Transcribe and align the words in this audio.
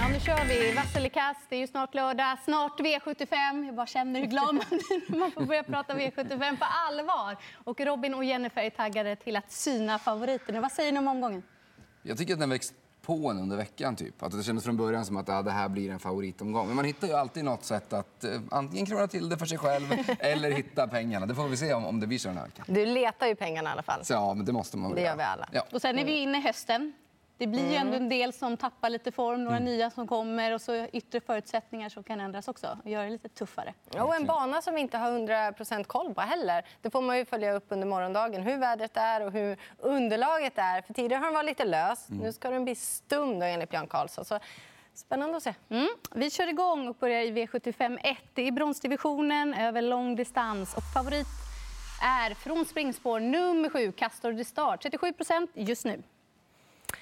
Ja, 0.00 0.08
nu 0.08 0.20
kör 0.20 0.44
vi. 0.44 0.72
Vasselikas, 0.72 1.36
det 1.48 1.56
är 1.56 1.60
ju 1.60 1.66
snart 1.66 1.94
lördag. 1.94 2.38
Snart 2.44 2.80
V75. 2.80 3.66
Jag 3.66 3.74
bara 3.74 3.86
känner 3.86 4.20
hur 4.20 4.26
glad 4.26 4.54
man 4.54 4.64
blir 4.68 5.10
när 5.10 5.18
man 5.18 5.30
får 5.30 5.42
börja 5.44 5.62
prata 5.62 5.94
V75 5.94 6.58
på 6.58 6.64
allvar. 6.88 7.36
Och 7.64 7.80
Robin 7.80 8.14
och 8.14 8.24
Jennifer 8.24 8.62
är 8.62 8.70
taggade 8.70 9.16
till 9.16 9.36
att 9.36 9.52
syna 9.52 9.98
favoriterna. 9.98 10.60
Vad 10.60 10.72
säger 10.72 10.92
ni 10.92 10.98
om 10.98 11.08
omgången? 11.08 11.42
Jag 12.02 12.18
tycker 12.18 12.32
att 12.34 12.40
den 12.40 12.50
växt 12.50 12.74
på 13.02 13.30
en 13.30 13.38
under 13.38 13.56
veckan. 13.56 13.96
Typ. 13.96 14.22
Att 14.22 14.32
det 14.32 14.42
kändes 14.42 14.64
från 14.64 14.76
början 14.76 15.04
som 15.04 15.16
att 15.16 15.28
ja, 15.28 15.42
det 15.42 15.50
här 15.50 15.68
blir 15.68 15.90
en 15.90 15.98
favoritomgång. 15.98 16.66
Men 16.66 16.76
man 16.76 16.84
hittar 16.84 17.08
ju 17.08 17.14
alltid 17.14 17.44
något 17.44 17.64
sätt 17.64 17.92
att 17.92 18.24
eh, 18.24 18.40
antingen 18.50 18.86
krångla 18.86 19.08
till 19.08 19.28
det 19.28 19.38
för 19.38 19.46
sig 19.46 19.58
själv 19.58 19.92
eller 20.18 20.50
hitta 20.50 20.88
pengarna. 20.88 21.26
Det 21.26 21.34
får 21.34 21.48
vi 21.48 21.56
se 21.56 21.74
om, 21.74 21.84
om 21.84 22.00
det 22.00 22.06
blir 22.06 22.18
så 22.18 22.28
den 22.28 22.38
här 22.38 22.44
veckan. 22.44 22.64
Du 22.68 22.86
letar 22.86 23.26
ju 23.26 23.34
pengarna 23.34 23.70
i 23.70 23.72
alla 23.72 23.82
fall. 23.82 24.04
Så, 24.04 24.12
ja, 24.12 24.34
men 24.34 24.46
det 24.46 24.52
måste 24.52 24.76
man 24.76 24.90
väl 24.90 24.96
Det 24.96 25.08
gör 25.08 25.16
vi 25.16 25.22
alla. 25.22 25.48
Ja. 25.52 25.62
Och 25.72 25.80
sen 25.80 25.98
är 25.98 26.04
vi 26.04 26.18
inne 26.18 26.38
i 26.38 26.40
hösten. 26.40 26.92
Det 27.40 27.46
blir 27.46 27.70
ju 27.70 27.74
ändå 27.74 27.96
en 27.96 28.08
del 28.08 28.32
som 28.32 28.56
tappar 28.56 28.90
lite 28.90 29.12
form, 29.12 29.44
några 29.44 29.58
nya 29.58 29.90
som 29.90 30.06
kommer 30.06 30.54
och 30.54 30.60
så 30.60 30.86
yttre 30.92 31.20
förutsättningar 31.20 31.88
som 31.88 32.02
kan 32.02 32.20
ändras 32.20 32.48
också 32.48 32.78
och 32.84 32.90
göra 32.90 33.04
det 33.04 33.10
lite 33.10 33.28
tuffare. 33.28 33.74
Och 33.98 34.14
en 34.14 34.26
bana 34.26 34.62
som 34.62 34.74
vi 34.74 34.80
inte 34.80 34.98
har 34.98 35.10
100 35.10 35.52
koll 35.86 36.14
på 36.14 36.20
heller. 36.20 36.64
Det 36.82 36.90
får 36.90 37.02
man 37.02 37.18
ju 37.18 37.24
följa 37.24 37.52
upp 37.52 37.66
under 37.68 37.86
morgondagen. 37.86 38.42
Hur 38.42 38.56
vädret 38.56 38.96
är 38.96 39.26
och 39.26 39.32
hur 39.32 39.56
underlaget 39.78 40.52
är. 40.56 40.82
För 40.82 40.94
tidigare 40.94 41.18
har 41.18 41.26
den 41.26 41.34
varit 41.34 41.46
lite 41.46 41.64
lös. 41.64 42.06
Nu 42.08 42.32
ska 42.32 42.50
den 42.50 42.64
bli 42.64 42.74
stum 42.74 43.38
då, 43.38 43.46
enligt 43.46 43.70
Björn 43.70 43.86
Karlsson. 43.86 44.24
Så 44.24 44.38
spännande 44.94 45.36
att 45.36 45.42
se. 45.42 45.54
Mm. 45.68 45.88
Vi 46.14 46.30
kör 46.30 46.46
igång 46.46 46.88
och 46.88 46.96
börjar 46.96 47.22
i 47.22 47.30
V75 47.30 47.98
1. 48.02 48.18
Det 48.34 48.48
är 48.48 48.52
bronsdivisionen 48.52 49.54
över 49.54 49.82
lång 49.82 50.16
distans. 50.16 50.74
Och 50.74 50.82
favorit 50.94 51.26
är 52.02 52.34
från 52.34 52.64
springspår 52.64 53.20
nummer 53.20 53.68
7, 53.68 53.92
Castor 53.92 54.32
de 54.32 54.44
Start. 54.44 54.84
37% 54.84 55.48
just 55.54 55.84
nu. 55.84 56.02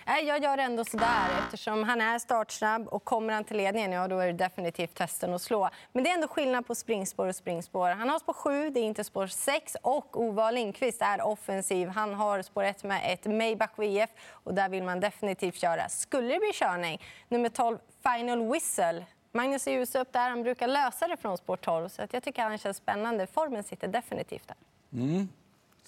Nej, 0.09 0.25
jag 0.25 0.43
gör 0.43 0.59
ändå 0.59 0.85
sådär. 0.85 1.29
Eftersom 1.39 1.85
han 1.85 2.01
är 2.01 2.19
startsnabb 2.19 2.89
och 2.89 3.05
kommer 3.05 3.33
han 3.33 3.45
till 3.45 3.57
ledningen, 3.57 3.93
ja, 3.93 4.09
då 4.09 4.19
är 4.19 4.27
det 4.27 4.33
definitivt 4.33 4.95
testen 4.95 5.35
att 5.35 5.43
slå. 5.43 5.69
Men 5.93 6.05
det 6.05 6.11
är 6.11 6.15
ändå 6.15 6.29
skillnad 6.29 6.67
på 6.67 6.75
springspår 6.75 7.27
och 7.27 7.37
springspår. 7.37 7.89
Han 7.89 8.09
har 8.09 8.19
spår 8.19 8.33
7, 8.33 8.71
det 8.71 8.81
är 8.81 8.85
inte 8.85 9.05
spår 9.05 9.27
6. 9.27 9.77
Och 9.83 10.21
Ova 10.21 10.51
Lindqvist 10.51 11.03
är 11.03 11.23
offensiv. 11.23 11.89
Han 11.89 12.15
har 12.15 12.43
spår 12.43 12.65
1 12.65 12.85
med 12.85 13.13
ett 13.13 13.25
Maybach 13.25 13.71
VF 13.77 14.11
och 14.31 14.55
där 14.55 14.69
vill 14.69 14.83
man 14.83 15.01
definitivt 15.01 15.61
köra. 15.61 15.89
Skulle 15.89 16.29
det 16.29 16.39
bli 16.39 16.51
körning, 16.55 17.03
nummer 17.29 17.49
12, 17.49 17.79
Final 18.03 18.53
Whistle. 18.53 19.05
Magnus 19.33 19.67
är 19.67 19.73
ljus 19.73 19.95
upp 19.95 20.13
där. 20.13 20.31
Han 20.31 20.43
brukar 20.43 20.69
lösa 20.69 21.09
det 21.09 21.17
från 21.17 21.39
spår 21.39 21.57
12. 21.57 21.89
Så 21.89 22.03
att 22.03 22.13
jag 22.13 22.23
tycker 22.23 22.43
han 22.43 22.59
känns 22.59 22.77
spännande. 22.77 23.27
Formen 23.27 23.65
sitter 23.65 23.89
definitivt 23.89 24.49
där. 24.49 24.57
Mm. 24.93 25.29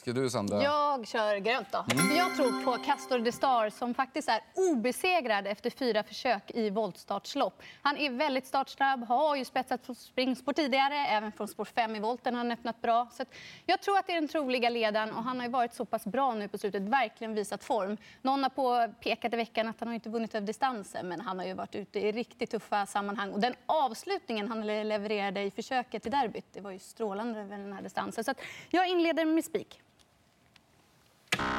Ska 0.01 0.13
du, 0.13 0.31
Sandra? 0.31 0.63
Jag 0.63 1.07
kör 1.07 1.37
grönt. 1.37 1.73
Då. 1.73 1.85
Jag 2.17 2.37
tror 2.37 2.65
på 2.65 2.85
Castor 2.85 3.19
de 3.19 3.33
Star 3.33 3.71
som 3.71 3.95
faktiskt 3.95 4.29
är 4.29 4.41
obesegrad 4.55 5.47
efter 5.47 5.71
fyra 5.71 6.03
försök 6.03 6.51
i 6.51 6.71
voltstartslopp. 6.71 7.63
Han 7.83 7.97
är 7.97 8.11
väldigt 8.11 8.47
startsnabb, 8.47 9.05
har 9.05 9.37
ju 9.37 9.45
spetsat 9.45 9.87
på 9.87 9.95
springspår 9.95 10.53
tidigare. 10.53 10.95
Även 10.95 11.33
från 11.33 11.49
spår 11.49 11.65
5 11.65 11.97
i 11.97 12.01
volten 12.01 12.35
har 12.35 12.39
han 12.39 12.53
öppnat 12.53 12.83
bra. 12.83 13.09
Så 13.13 13.25
jag 13.67 13.81
tror 13.83 13.99
att 13.99 14.07
det 14.07 14.13
är 14.13 14.21
den 14.21 14.29
troliga 14.29 14.71
ledaren 14.71 15.13
och 15.13 15.23
han 15.23 15.39
har 15.39 15.47
ju 15.47 15.53
varit 15.53 15.75
så 15.75 15.85
pass 15.85 16.05
bra 16.05 16.35
nu 16.35 16.49
på 16.49 16.59
slutet. 16.59 16.83
Verkligen 16.83 17.35
visat 17.35 17.65
form. 17.65 17.97
Någon 18.23 18.43
har 18.43 18.51
påpekat 18.51 19.35
i 19.35 19.37
veckan 19.37 19.69
att 19.69 19.77
han 19.81 19.89
har 19.89 19.95
inte 19.95 20.11
vunnit 20.11 20.35
över 20.35 20.47
distansen 20.47 21.09
men 21.09 21.21
han 21.21 21.39
har 21.39 21.47
ju 21.47 21.55
varit 21.55 21.75
ute 21.75 22.01
i 22.01 22.13
riktigt 22.13 22.51
tuffa 22.51 22.87
sammanhang. 22.87 23.33
Och 23.33 23.41
den 23.41 23.55
avslutningen 23.67 24.49
han 24.49 24.67
levererade 24.67 25.43
i 25.43 25.51
försöket 25.51 26.07
i 26.07 26.11
derbyt, 26.11 26.47
det 26.53 26.61
var 26.61 26.71
ju 26.71 26.79
strålande 26.79 27.41
över 27.41 27.59
den 27.59 27.73
här 27.73 27.83
distansen. 27.83 28.25
Så 28.25 28.35
jag 28.71 28.89
inleder 28.89 29.25
med 29.25 29.45
spik. 29.45 29.83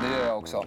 Det 0.02 0.10
gör 0.18 0.26
jag 0.28 0.38
också. 0.38 0.66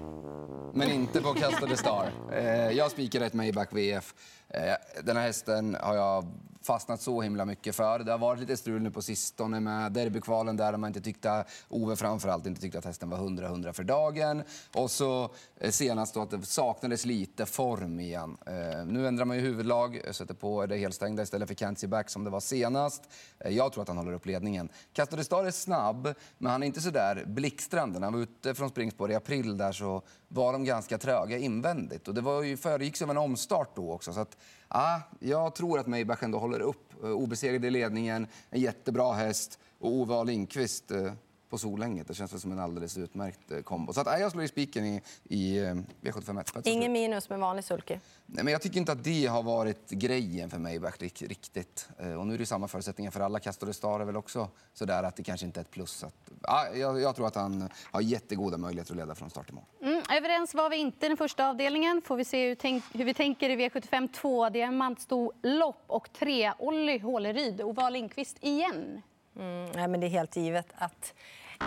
Men 0.74 0.90
inte 0.90 1.20
på 1.20 1.34
Castor 1.34 1.66
de 1.66 1.76
Star. 1.76 2.12
Eh, 2.32 2.70
jag 2.70 2.90
spikar 2.90 3.20
ett 3.20 3.34
Maybach 3.34 3.68
VF. 3.72 4.14
Eh, 4.48 4.74
den 5.04 5.16
här 5.16 5.24
hästen 5.24 5.76
har 5.80 5.94
jag 5.94 6.24
fastnat 6.66 7.00
så 7.00 7.22
himla 7.22 7.44
mycket 7.44 7.76
för. 7.76 7.98
Det 7.98 8.10
har 8.10 8.18
varit 8.18 8.40
lite 8.40 8.56
strul 8.56 8.82
nu 8.82 8.90
på 8.90 9.02
sistone 9.02 9.60
med 9.60 9.92
derbykvalen 9.92 10.56
där 10.56 10.76
man 10.76 10.88
inte 10.88 11.00
tyckte, 11.00 11.44
Ove 11.68 11.96
framförallt 11.96 12.46
inte 12.46 12.60
tyckte 12.60 12.78
att 12.78 12.84
hästen 12.84 13.10
var 13.10 13.18
100-100 13.18 13.72
för 13.72 13.84
dagen. 13.84 14.42
Och 14.74 14.90
så 14.90 15.30
eh, 15.56 15.70
senast 15.70 16.14
då 16.14 16.22
att 16.22 16.30
det 16.30 16.46
saknades 16.46 17.04
lite 17.04 17.46
form 17.46 18.00
igen. 18.00 18.36
Eh, 18.46 18.86
nu 18.86 19.08
ändrar 19.08 19.24
man 19.24 19.36
ju 19.36 19.42
huvudlag, 19.42 20.00
eh, 20.04 20.12
sätter 20.12 20.34
på 20.34 20.66
det 20.66 20.76
helstängda 20.76 21.22
istället 21.22 21.48
för 21.48 21.54
Cancy 21.54 21.86
Back 21.86 22.10
som 22.10 22.24
det 22.24 22.30
var 22.30 22.40
senast. 22.40 23.02
Jag 23.38 23.72
tror 23.72 23.82
att 23.82 23.88
han 23.88 23.96
håller 23.96 24.12
upp 24.12 24.26
ledningen. 24.26 24.68
Castor 24.92 25.16
de 25.16 25.24
Star 25.24 25.44
är 25.44 25.50
snabb, 25.50 26.14
men 26.38 26.52
han 26.52 26.62
är 26.62 26.66
inte 26.66 26.80
så 26.80 26.90
där 26.90 27.24
blixtrande. 27.26 27.98
När 27.98 28.06
han 28.06 28.14
var 28.14 28.20
ute 28.20 28.54
från 28.54 28.70
springspår 28.70 29.10
i 29.10 29.14
april 29.14 29.56
där 29.56 29.72
så 29.72 30.02
var 30.28 30.52
de 30.52 30.64
ganska 30.64 30.98
tröga 30.98 31.38
invändigt. 31.38 32.08
Och 32.08 32.14
det 32.14 32.20
var 32.20 32.42
ju 32.42 32.56
föregicks 32.56 33.02
av 33.02 33.10
en 33.10 33.16
omstart 33.16 33.76
då 33.76 33.92
också. 33.92 34.12
Så 34.12 34.20
att, 34.20 34.36
ja, 34.74 35.00
jag 35.18 35.54
tror 35.54 35.78
att 35.78 35.86
Maybach 35.86 36.22
ändå 36.22 36.38
håller 36.38 36.60
upp. 36.60 37.04
Eh, 37.04 37.10
Obesegrad 37.10 37.64
i 37.64 37.70
ledningen, 37.70 38.26
en 38.50 38.60
jättebra 38.60 39.12
häst 39.12 39.58
och 39.78 39.92
Ove 39.92 40.14
A. 40.14 40.24
Lindqvist 40.24 40.90
eh, 40.90 41.12
på 41.50 41.58
Solänget. 41.58 42.08
Det 42.08 42.14
känns 42.14 42.40
som 42.42 42.52
en 42.52 42.58
alldeles 42.58 42.98
utmärkt 42.98 43.50
eh, 43.52 43.60
kombo. 43.60 43.92
Så 43.92 44.00
att, 44.00 44.06
ja, 44.06 44.18
jag 44.18 44.32
slår 44.32 44.44
i 44.44 44.48
spiken 44.48 44.84
i, 44.86 45.02
i 45.24 45.58
eh, 45.58 45.74
V751. 46.02 46.62
Ingen 46.64 46.92
minus 46.92 47.30
med 47.30 47.38
vanlig 47.38 47.64
sulky. 47.64 47.98
Nej, 48.26 48.44
men 48.44 48.52
jag 48.52 48.62
tycker 48.62 48.78
inte 48.80 48.92
att 48.92 49.04
det 49.04 49.26
har 49.26 49.42
varit 49.42 49.90
grejen 49.90 50.50
för 50.50 50.58
rik- 51.00 51.22
riktigt. 51.28 51.88
Och 52.18 52.26
nu 52.26 52.34
är 52.34 52.38
det 52.38 52.46
samma 52.46 52.68
förutsättningar 52.68 53.10
för 53.10 53.20
alla. 53.20 53.40
Castor 53.40 53.72
Star 53.72 54.00
är 54.00 54.04
väl 54.04 54.16
också 54.16 54.48
sådär 54.72 55.02
att 55.02 55.16
det 55.16 55.22
kanske 55.22 55.46
inte 55.46 55.60
är 55.60 55.62
ett 55.62 55.70
plus. 55.70 56.04
Att, 56.04 56.14
ja, 56.42 56.66
jag, 56.74 57.00
jag 57.00 57.16
tror 57.16 57.26
att 57.26 57.34
han 57.34 57.68
har 57.82 58.00
jättegoda 58.00 58.56
möjligheter 58.56 58.92
att 58.92 58.96
leda 58.96 59.14
från 59.14 59.30
start 59.30 59.46
till 59.46 59.54
mål. 59.54 59.64
Mm, 59.82 59.93
överens 60.10 60.54
var 60.54 60.70
vi 60.70 60.76
inte 60.76 61.06
i 61.06 61.08
den 61.08 61.16
första 61.16 61.48
avdelningen. 61.48 62.02
Får 62.04 62.16
vi 62.16 62.24
se 62.24 62.48
hur, 62.48 62.54
tänk, 62.54 62.84
hur 62.92 63.04
vi 63.04 63.14
tänker 63.14 63.50
i 63.50 63.56
V75 63.56 64.08
2. 64.12 64.48
Diamantsto 64.48 65.32
lopp 65.42 65.84
och 65.86 66.12
3. 66.12 66.52
Olli 66.58 66.98
Håleryd 66.98 67.60
och 67.60 67.76
Val 67.76 67.92
Lindqvist 67.92 68.36
igen. 68.40 69.02
Mm, 69.36 69.70
nej, 69.74 69.88
men 69.88 70.00
det 70.00 70.06
är 70.06 70.10
helt 70.10 70.36
givet 70.36 70.66
att 70.74 71.14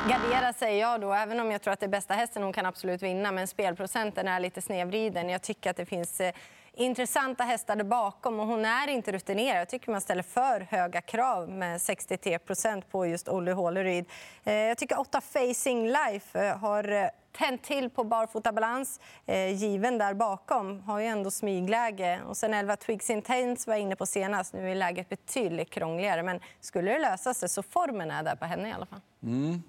gardera 0.10 0.54
sig. 0.54 0.78
Jag 0.78 1.02
då, 1.02 1.14
även 1.14 1.40
om 1.40 1.52
jag 1.52 1.62
tror 1.62 1.74
att 1.74 1.80
det 1.80 1.86
är 1.86 1.90
bästa 1.90 2.14
hästen, 2.14 2.44
hon 2.44 2.54
kan 2.54 2.66
absolut 2.66 3.02
vinna. 3.02 3.32
Men 3.32 3.48
spelprocenten 3.48 4.28
är 4.28 4.40
lite 4.40 4.62
snedvriden. 4.62 5.30
Jag 5.30 5.42
tycker 5.42 5.70
att 5.70 5.78
det 5.78 5.86
finns 5.86 6.22
eh, 6.22 6.34
intressanta 6.74 7.44
hästar 7.44 7.76
där 7.76 7.84
bakom 7.84 8.40
och 8.40 8.48
hon 8.48 8.66
är 8.66 8.88
inte 8.88 9.12
rutinerad. 9.12 9.62
Jag 9.62 9.70
tycker 9.70 9.92
man 9.92 10.02
ställer 10.02 10.24
för 10.24 10.60
höga 10.60 11.02
krav 11.02 11.50
med 11.50 11.82
63 11.82 12.40
procent 12.40 12.92
på 12.92 13.06
just 13.06 13.28
Olle 13.30 13.52
Håleryd. 13.52 14.06
Eh, 14.44 14.54
jag 14.54 14.78
tycker 14.78 15.00
8 15.00 15.22
Facing 15.22 15.88
Life 15.88 16.48
eh, 16.48 16.58
har 16.58 16.92
eh, 16.92 17.10
tänt 17.38 17.64
till 17.64 17.90
på 17.90 18.04
barfotabalans. 18.04 19.00
Eh, 19.26 19.64
given 19.64 19.98
där 19.98 20.14
bakom 20.14 20.80
har 20.80 21.00
ju 21.00 21.06
ändå 21.06 21.32
smygläge. 21.32 22.22
Och 22.28 22.38
sen 22.38 22.54
11 22.54 22.76
Twigs 22.76 23.10
Intense 23.10 23.70
var 23.70 23.76
jag 23.76 23.82
inne 23.82 23.96
på 23.96 24.06
senast. 24.06 24.54
Nu 24.54 24.72
är 24.72 24.76
läget 24.76 25.10
betydligt 25.10 25.70
krångligare. 25.70 26.24
Men 26.24 26.40
skulle 26.60 26.92
det 26.92 27.00
lösa 27.00 27.34
sig 27.34 27.50
så 27.50 27.64
formen 27.64 28.12
är 28.12 28.24
där 28.24 28.36
på 28.36 28.46
henne 28.46 28.70
i 28.70 28.72
alla 28.72 28.86
fall. 28.86 29.02
Mm. 29.24 29.62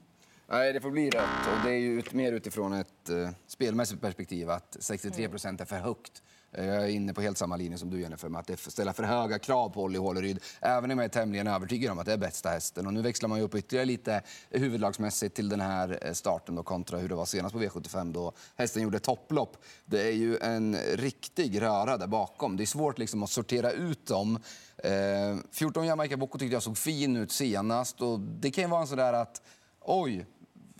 Nej, 0.50 0.72
det 0.72 0.80
får 0.80 0.90
bli 0.90 1.10
rätt. 1.10 1.46
Och 1.46 1.64
det 1.64 1.70
är 1.70 1.78
ju 1.78 2.02
mer 2.12 2.32
utifrån 2.32 2.72
ett 2.72 3.08
eh, 3.08 3.30
spelmässigt 3.46 4.00
perspektiv 4.00 4.50
att 4.50 4.76
63 4.80 5.28
procent 5.28 5.60
är 5.60 5.64
för 5.64 5.76
högt. 5.76 6.22
Eh, 6.52 6.66
jag 6.66 6.84
är 6.84 6.88
inne 6.88 7.14
på 7.14 7.20
helt 7.20 7.38
samma 7.38 7.56
linje 7.56 7.78
som 7.78 7.90
du 7.90 8.00
Jennifer, 8.00 8.28
med 8.28 8.40
att 8.40 8.46
det 8.46 8.56
för 8.56 9.02
höga 9.02 9.38
krav 9.38 9.68
på 9.68 9.82
Olli 9.82 9.98
Håleryd. 9.98 10.40
Även 10.60 10.90
om 10.90 10.98
jag 10.98 11.04
är 11.04 11.08
tämligen 11.08 11.46
övertygad 11.46 11.92
om 11.92 11.98
att 11.98 12.06
det 12.06 12.12
är 12.12 12.16
bästa 12.16 12.48
hästen. 12.48 12.86
Och 12.86 12.94
nu 12.94 13.02
växlar 13.02 13.28
man 13.28 13.38
ju 13.38 13.44
upp 13.44 13.54
ytterligare 13.54 13.86
lite 13.86 14.22
huvudlagsmässigt 14.50 15.34
till 15.36 15.48
den 15.48 15.60
här 15.60 15.98
eh, 16.02 16.12
starten 16.12 16.54
då, 16.54 16.62
kontra 16.62 16.98
hur 16.98 17.08
det 17.08 17.14
var 17.14 17.26
senast 17.26 17.54
på 17.54 17.62
V75 17.62 18.12
då 18.12 18.32
hästen 18.56 18.82
gjorde 18.82 18.98
topplopp. 18.98 19.56
Det 19.84 20.02
är 20.02 20.12
ju 20.12 20.38
en 20.38 20.76
riktig 20.94 21.62
röra 21.62 21.96
där 21.96 22.06
bakom. 22.06 22.56
Det 22.56 22.64
är 22.64 22.66
svårt 22.66 22.98
liksom 22.98 23.22
att 23.22 23.30
sortera 23.30 23.70
ut 23.70 24.06
dem. 24.06 24.38
Eh, 24.76 25.36
14 25.52 25.86
Jamaica 25.86 26.16
Boko 26.16 26.38
tyckte 26.38 26.54
jag 26.54 26.62
såg 26.62 26.78
fin 26.78 27.16
ut 27.16 27.32
senast. 27.32 28.00
Och 28.00 28.20
det 28.20 28.50
kan 28.50 28.64
ju 28.64 28.70
vara 28.70 28.80
en 28.80 28.86
sån 28.86 28.98
där 28.98 29.12
att 29.12 29.42
oj, 29.80 30.26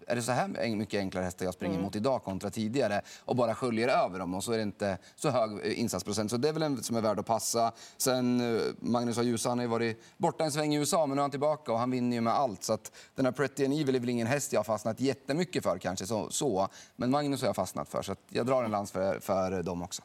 är 0.09 0.17
det 0.17 0.23
så 0.23 0.33
här 0.33 0.77
mycket 0.77 0.99
enklare 0.99 1.25
hästar 1.25 1.45
jag 1.45 1.55
springer 1.55 1.81
mot 1.81 1.97
idag 1.97 2.23
kontra 2.23 2.51
tidigare 2.51 3.03
och 3.25 3.37
bara 3.37 3.55
sköljer 3.55 3.89
över 3.89 4.19
dem 4.19 4.35
och 4.35 4.45
så 4.45 4.53
är 4.53 4.57
det 4.57 4.63
inte 4.63 4.99
så 5.17 5.31
hög 5.31 5.67
eh, 5.67 5.81
insatsprocent. 5.81 6.31
Så 6.31 6.37
det 6.37 6.49
är 6.49 6.53
väl 6.53 6.63
en 6.63 6.83
som 6.83 6.97
är 6.97 7.01
värd 7.01 7.19
att 7.19 7.27
passa. 7.27 7.73
Sen 7.97 8.57
eh, 8.57 8.63
Magnus 8.79 9.19
A. 9.19 9.23
Djuse, 9.23 9.49
han 9.49 9.59
har 9.59 9.65
ju 9.65 9.69
varit 9.69 10.03
borta 10.17 10.45
en 10.45 10.53
sväng 10.53 10.75
i 10.75 10.79
USA 10.79 11.07
men 11.07 11.17
nu 11.17 11.21
är 11.21 11.23
han 11.23 11.31
tillbaka 11.31 11.73
och 11.73 11.79
han 11.79 11.91
vinner 11.91 12.17
ju 12.17 12.21
med 12.21 12.33
allt. 12.33 12.65
Så 12.65 12.73
att 12.73 12.93
den 13.15 13.25
här 13.25 13.33
Pretty 13.33 13.65
and 13.65 13.75
Evil 13.75 13.95
är 13.95 14.01
väl 14.01 14.09
ingen 14.09 14.27
häst 14.27 14.53
jag 14.53 14.61
har 14.61 14.65
fastnat 14.65 15.01
jättemycket 15.01 15.63
för 15.63 15.79
kanske 15.79 16.07
så. 16.07 16.31
så. 16.31 16.69
Men 16.97 17.11
Magnus 17.11 17.41
har 17.41 17.49
jag 17.49 17.57
fastnat 17.57 17.89
för 17.89 18.03
så 18.03 18.15
jag 18.29 18.47
drar 18.47 18.65
en 18.65 18.71
lans 18.71 18.91
för, 18.91 19.21
för 19.21 19.63
dem 19.63 19.83
också. 19.83 20.03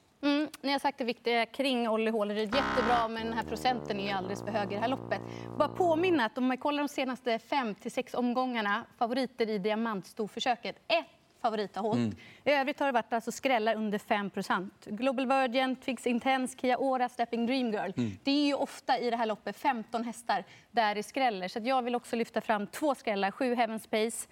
Mm, 0.63 0.69
ni 0.69 0.71
har 0.71 0.79
sagt 0.79 0.97
det 0.97 1.03
viktiga 1.03 1.45
kring 1.45 1.89
Olli 1.89 2.11
Håleryd. 2.11 2.55
Jättebra, 2.55 3.07
men 3.07 3.25
den 3.25 3.33
här 3.33 3.43
procenten 3.43 3.99
är 3.99 4.03
ju 4.03 4.09
alldeles 4.09 4.41
för 4.41 4.51
hög 4.51 4.71
i 4.71 4.75
det 4.75 4.81
här 4.81 4.87
loppet. 4.87 5.21
Bara 5.57 5.67
påminna 5.69 6.25
att 6.25 6.37
om 6.37 6.45
man 6.47 6.57
kollar 6.57 6.83
de 6.83 6.87
senaste 6.89 7.39
fem 7.39 7.75
till 7.75 7.91
sex 7.91 8.13
omgångarna, 8.13 8.85
favoriter 8.97 9.49
i 9.49 9.57
diamantstorförsöket, 9.57 10.75
ett 10.87 11.05
favorit 11.41 11.75
har 11.75 11.83
hållit. 11.83 12.13
I 12.43 12.51
övrigt 12.51 12.79
har 12.79 12.85
det 12.87 12.91
varit 12.91 13.13
alltså 13.13 13.31
skrällar 13.31 13.75
under 13.75 13.97
5% 13.97 14.69
Global 14.85 15.27
Virgin, 15.27 15.75
Twigs 15.75 16.07
Intense, 16.07 16.57
Kia 16.57 16.77
Ora, 16.77 17.09
Stepping 17.09 17.45
Dream 17.45 17.71
Girl. 17.71 17.91
Det 18.23 18.31
är 18.31 18.45
ju 18.45 18.53
ofta 18.53 18.99
i 18.99 19.09
det 19.09 19.17
här 19.17 19.25
loppet 19.25 19.57
15 19.57 20.03
hästar 20.03 20.43
där 20.71 20.95
det 20.95 21.03
skräller. 21.03 21.47
Så 21.47 21.59
jag 21.63 21.81
vill 21.81 21.95
också 21.95 22.15
lyfta 22.15 22.41
fram 22.41 22.67
två 22.67 22.95
skrällar. 22.95 23.31
Sju 23.31 23.55
Heaven 23.55 23.79
Space, 23.79 24.27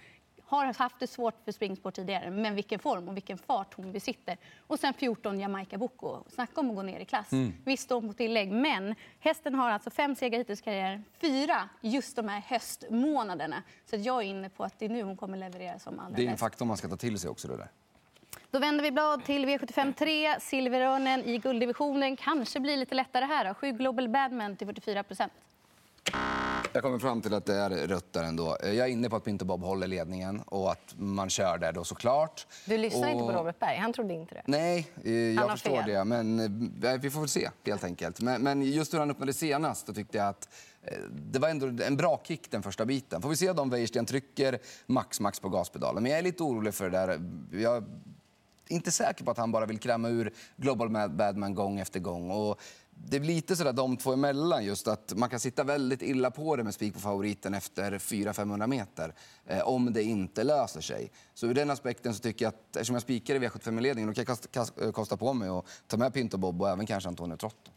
Har 0.52 0.74
haft 0.78 0.98
det 0.98 1.06
svårt 1.06 1.44
för 1.44 1.52
springspår 1.52 1.90
tidigare, 1.90 2.30
men 2.30 2.54
vilken 2.54 2.78
form 2.78 3.08
och 3.08 3.16
vilken 3.16 3.38
fart 3.38 3.74
hon 3.74 3.92
besitter. 3.92 4.36
Och 4.66 4.78
sen 4.78 4.94
14 4.94 5.40
Jamaica 5.40 5.78
Boko. 5.78 6.24
Snacka 6.28 6.60
om 6.60 6.70
att 6.70 6.76
gå 6.76 6.82
ner 6.82 7.00
i 7.00 7.04
klass. 7.04 7.32
Mm. 7.32 7.52
Visst, 7.64 7.88
då 7.88 8.00
på 8.00 8.12
tillägg, 8.12 8.52
men 8.52 8.94
hästen 9.20 9.54
har 9.54 9.70
alltså 9.70 9.90
fem 9.90 10.16
segrar 10.16 10.38
hittills 10.38 10.60
i 10.60 10.62
karriären. 10.62 11.04
Fyra 11.20 11.68
just 11.80 12.16
de 12.16 12.28
här 12.28 12.40
höstmånaderna. 12.40 13.62
Så 13.84 13.96
jag 13.96 14.22
är 14.22 14.26
inne 14.26 14.48
på 14.48 14.64
att 14.64 14.78
det 14.78 14.84
är 14.84 14.88
nu 14.88 15.02
hon 15.02 15.16
kommer 15.16 15.38
leverera 15.38 15.78
som 15.78 15.98
allra 15.98 16.16
Det 16.16 16.26
är 16.26 16.30
en 16.30 16.38
faktor 16.38 16.66
man 16.66 16.76
ska 16.76 16.88
ta 16.88 16.96
till 16.96 17.18
sig 17.18 17.30
också. 17.30 17.48
Det 17.48 17.56
där. 17.56 17.70
Då 18.50 18.58
vänder 18.58 18.82
vi 18.82 18.90
blad 18.90 19.24
till 19.24 19.46
V75 19.46 19.92
3. 19.92 20.40
Silverörnen 20.40 21.24
i 21.24 21.38
gulddivisionen. 21.38 22.16
Kanske 22.16 22.60
blir 22.60 22.76
lite 22.76 22.94
lättare 22.94 23.24
här. 23.24 23.54
Sju 23.54 23.72
Global 23.72 24.08
Badman 24.08 24.56
till 24.56 24.66
44 24.66 25.02
procent. 25.02 25.32
Jag 26.72 26.82
kommer 26.82 26.98
fram 26.98 27.22
till 27.22 27.34
att 27.34 27.46
det 27.46 27.54
är 27.54 27.70
rött 27.70 28.12
där 28.12 28.22
ändå. 28.22 28.56
Jag 28.62 28.76
är 28.76 28.86
inne 28.86 29.10
på 29.10 29.16
att 29.16 29.24
Pinto 29.24 29.44
Bob 29.44 29.62
håller 29.62 29.86
ledningen 29.86 30.40
och 30.46 30.72
att 30.72 30.94
man 30.96 31.30
kör 31.30 31.58
där 31.58 31.72
då 31.72 31.84
såklart. 31.84 32.46
Du 32.66 32.78
lyssnar 32.78 33.08
och... 33.08 33.12
inte 33.12 33.32
på 33.32 33.38
Robert 33.38 33.58
Berg? 33.58 33.76
Han 33.76 33.92
trodde 33.92 34.14
inte 34.14 34.34
det. 34.34 34.42
Nej, 34.44 34.86
eh, 35.04 35.12
jag 35.12 35.50
förstår 35.50 35.76
fel. 35.76 35.90
det. 35.90 36.04
Men 36.04 36.40
eh, 36.84 37.00
vi 37.00 37.10
får 37.10 37.20
väl 37.20 37.28
se 37.28 37.50
helt 37.66 37.84
enkelt. 37.84 38.20
Men, 38.20 38.42
men 38.42 38.62
just 38.62 38.94
hur 38.94 38.98
han 38.98 39.10
öppnade 39.10 39.32
senast 39.32 39.86
då 39.86 39.94
tyckte 39.94 40.18
jag 40.18 40.28
att 40.28 40.48
eh, 40.82 40.98
det 41.10 41.38
var 41.38 41.48
ändå 41.48 41.84
en 41.84 41.96
bra 41.96 42.20
kick 42.24 42.50
den 42.50 42.62
första 42.62 42.84
biten. 42.84 43.22
Får 43.22 43.28
vi 43.28 43.36
se 43.36 43.50
om 43.50 43.70
Wäjersten 43.70 44.06
trycker 44.06 44.58
max 44.86 45.20
max 45.20 45.40
på 45.40 45.48
gaspedalen. 45.48 46.02
Men 46.02 46.12
jag 46.12 46.18
är 46.18 46.22
lite 46.22 46.42
orolig 46.42 46.74
för 46.74 46.90
det 46.90 46.98
där. 46.98 47.20
Jag 47.52 47.84
inte 48.68 48.90
säker 48.90 49.24
på 49.24 49.30
att 49.30 49.38
han 49.38 49.52
bara 49.52 49.66
vill 49.66 49.78
kräma 49.78 50.08
ur 50.08 50.32
Global 50.56 51.08
Badman 51.08 51.54
gång 51.54 51.80
efter 51.80 52.00
gång. 52.00 52.30
Och 52.30 52.60
det 53.08 53.16
är 53.16 53.20
lite 53.20 53.56
sådär 53.56 53.72
de 53.72 53.96
två 53.96 54.12
emellan 54.12 54.64
just 54.64 54.88
att 54.88 55.12
man 55.16 55.28
kan 55.28 55.40
sitta 55.40 55.64
väldigt 55.64 56.02
illa 56.02 56.30
på 56.30 56.56
det 56.56 56.64
med 56.64 56.74
spik 56.74 56.94
på 56.94 57.00
favoriten 57.00 57.54
efter 57.54 57.92
400-500 57.92 58.66
meter 58.66 59.14
eh, 59.46 59.68
om 59.68 59.92
det 59.92 60.02
inte 60.02 60.44
löser 60.44 60.80
sig. 60.80 61.10
Så 61.34 61.46
ur 61.46 61.54
den 61.54 61.70
aspekten 61.70 62.14
så 62.14 62.20
tycker 62.20 62.44
jag 62.44 62.48
att 62.48 62.76
eftersom 62.76 62.94
jag 62.94 63.02
spikar 63.02 63.34
i 63.34 63.38
V75-ledningen 63.38 64.06
då 64.06 64.14
kan 64.14 64.24
jag 64.26 64.38
kosta, 64.52 64.84
eh, 64.84 64.92
kosta 64.92 65.16
på 65.16 65.32
mig 65.32 65.48
att 65.48 65.64
ta 65.86 65.96
med 65.96 66.14
Pinto 66.14 66.36
Bob 66.36 66.62
och 66.62 66.68
även 66.68 66.86
kanske 66.86 67.08
Antonio 67.08 67.36
Trotto. 67.36 67.70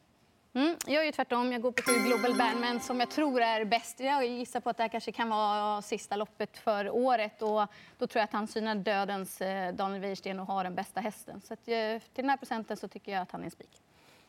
Mm, 0.54 0.76
jag 0.86 1.08
är 1.08 1.12
tvärtom. 1.12 1.52
Jag 1.52 1.62
går 1.62 1.72
på 1.72 1.82
sju 1.82 1.92
Global 2.08 2.36
Bandman 2.36 2.80
som 2.80 3.00
jag 3.00 3.12
tror 3.12 3.42
är 3.42 3.66
bäst. 3.66 4.00
Jag 4.00 4.28
gissar 4.28 4.60
på 4.60 4.70
att 4.70 4.78
det 4.78 4.84
här 4.84 4.90
kanske 4.90 5.12
kan 5.12 5.30
vara 5.30 5.82
sista 5.82 6.16
loppet 6.16 6.58
för 6.58 6.90
året. 6.90 7.42
Och 7.42 7.68
då 7.98 8.08
tror 8.08 8.20
jag 8.20 8.24
att 8.24 8.34
han 8.34 8.48
synar 8.48 8.76
dödens 8.76 9.42
eh, 9.42 9.74
Daniel 9.74 10.02
Wäjersten 10.02 10.40
och 10.40 10.48
har 10.48 10.64
den 10.64 10.76
bästa 10.76 11.00
hästen. 11.02 11.42
Så 11.42 11.54
att, 11.54 11.60
eh, 11.60 11.74
till 12.14 12.24
den 12.24 12.30
här 12.30 12.38
procenten 12.38 12.78
så 12.78 12.88
tycker 12.88 13.12
jag 13.12 13.22
att 13.22 13.32
han 13.32 13.42
är 13.42 13.46
en 13.46 13.52
spik. 13.52 13.82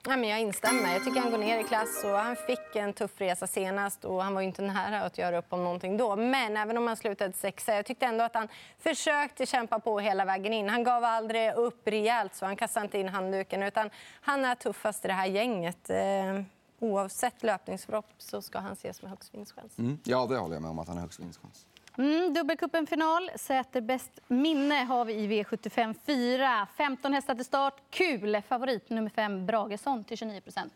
Nej, 0.08 0.17
men 0.17 0.29
jag 0.29 0.41
instämmer. 0.41 0.93
Jag 0.93 1.05
tycker 1.05 1.20
han 1.20 1.31
går 1.31 1.38
ner 1.38 1.61
i 1.61 1.64
klass. 1.64 2.05
Och 2.05 2.11
han 2.11 2.37
fick 2.37 2.76
en 2.76 2.93
tuff 2.93 3.20
resa 3.20 3.47
senast 3.47 4.05
och 4.05 4.23
han 4.23 4.35
var 4.35 4.43
inte 4.43 4.62
nära 4.62 5.03
att 5.03 5.19
göra 5.19 5.38
upp 5.38 5.53
om 5.53 5.64
någonting 5.64 5.97
då. 5.97 6.17
Men 6.17 6.56
även 6.56 6.76
om 6.76 6.87
han 6.87 6.97
slutade 6.97 7.32
sexa, 7.32 7.75
jag 7.75 7.87
tyckte 7.87 8.06
ändå 8.06 8.25
att 8.25 8.35
han 8.35 8.49
försökte 8.79 9.47
kämpa 9.47 9.79
på 9.79 10.00
hela 10.00 10.25
vägen 10.25 10.53
in. 10.53 10.69
Han 10.69 10.85
gav 10.85 11.05
aldrig 11.05 11.53
upp 11.55 11.88
rejält 11.88 12.35
så 12.35 12.47
han 12.47 12.56
kastade 12.56 12.85
inte 12.87 12.99
in 12.99 13.08
handduken 13.08 13.62
utan 13.62 13.91
han 14.20 14.44
är 14.44 14.55
tuffast 14.55 15.05
i 15.05 15.08
det 15.08 15.14
här 15.14 15.26
gänget. 15.26 15.91
Eh, 15.91 16.43
oavsett 16.79 17.43
löpningsförlopp 17.43 18.08
så 18.19 18.43
ska 18.43 18.58
han 18.58 18.73
ses 18.73 19.03
med 19.03 19.11
högst 19.11 19.35
vinstchans. 19.35 19.79
Mm. 19.79 19.99
Ja, 20.05 20.26
det 20.26 20.37
håller 20.37 20.55
jag 20.55 20.62
med 20.62 20.70
om 20.70 20.79
att 20.79 20.88
han 20.88 20.97
har 20.97 21.03
högst 21.03 21.20
vinstchans. 21.20 21.67
Mm, 21.98 22.34
Dubbelcupen-final. 22.34 23.31
Säter 23.37 23.81
bäst 23.81 24.20
minne 24.28 24.75
har 24.75 25.04
vi 25.04 25.12
i 25.12 25.28
V75 25.28 25.94
4. 26.06 26.66
15 26.76 27.12
hästar 27.12 27.34
till 27.34 27.44
start. 27.44 27.75
Kul! 27.90 28.43
Favorit 28.48 28.90
nummer 28.90 29.10
5, 29.10 29.46
Bragesson, 29.46 30.04
till 30.04 30.16
29 30.16 30.40
procent. 30.40 30.72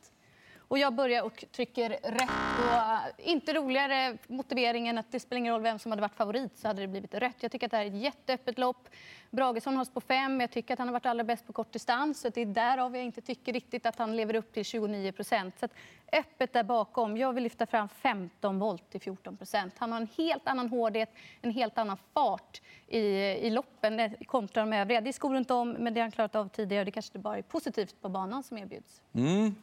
Och 0.70 0.78
jag 0.78 0.94
börjar 0.94 1.22
och 1.22 1.44
trycker 1.52 1.90
rätt. 1.90 2.30
Och 2.58 3.20
inte 3.26 3.52
roligare 3.52 4.18
motiveringen 4.26 4.98
att 4.98 5.12
det 5.12 5.20
spelar 5.20 5.38
ingen 5.38 5.52
roll 5.52 5.62
vem 5.62 5.78
som 5.78 5.92
hade 5.92 6.02
varit 6.02 6.14
favorit 6.14 6.58
så 6.58 6.68
hade 6.68 6.80
det 6.80 6.88
blivit 6.88 7.14
rött. 7.14 7.36
Jag 7.40 7.52
tycker 7.52 7.66
att 7.66 7.70
det 7.70 7.76
här 7.76 7.84
är 7.84 7.88
ett 7.88 8.02
jätteöppet 8.02 8.58
lopp. 8.58 8.88
Bragesson 9.30 9.76
hålls 9.76 9.90
på 9.90 10.00
fem. 10.00 10.40
Jag 10.40 10.50
tycker 10.50 10.74
att 10.74 10.78
han 10.78 10.88
har 10.88 10.92
varit 10.92 11.06
allra 11.06 11.24
bäst 11.24 11.46
på 11.46 11.52
kort 11.52 11.72
distans. 11.72 12.20
Så 12.20 12.28
det 12.28 12.40
är 12.40 12.46
därav 12.46 12.96
jag 12.96 13.04
inte 13.04 13.20
tycker 13.20 13.52
riktigt 13.52 13.86
att 13.86 13.98
han 13.98 14.16
lever 14.16 14.34
upp 14.34 14.52
till 14.52 14.64
29 14.64 15.12
procent. 15.12 15.58
Så 15.58 15.68
öppet 16.12 16.52
där 16.52 16.62
bakom. 16.62 17.16
Jag 17.16 17.32
vill 17.32 17.44
lyfta 17.44 17.66
fram 17.66 17.88
15 17.88 18.58
volt 18.58 18.90
till 18.90 19.00
14 19.00 19.36
procent. 19.36 19.74
Han 19.78 19.92
har 19.92 20.00
en 20.00 20.08
helt 20.16 20.48
annan 20.48 20.68
hårdhet, 20.68 21.14
en 21.42 21.50
helt 21.50 21.78
annan 21.78 21.96
fart 22.14 22.62
i, 22.86 22.98
i 23.46 23.50
loppen 23.50 24.00
eh, 24.00 24.12
kontra 24.26 24.60
de 24.60 24.72
övriga. 24.72 25.00
Det 25.00 25.10
är 25.10 25.12
skor 25.12 25.34
runt 25.34 25.50
om, 25.50 25.70
men 25.70 25.94
det 25.94 26.00
har 26.00 26.04
han 26.04 26.12
klarat 26.12 26.34
av 26.34 26.48
tidigare. 26.48 26.84
Det 26.84 26.90
kanske 26.90 27.18
bara 27.18 27.38
är 27.38 27.42
positivt 27.42 28.02
på 28.02 28.08
banan 28.08 28.42
som 28.42 28.58
erbjuds. 28.58 29.02
Mm. 29.12 29.54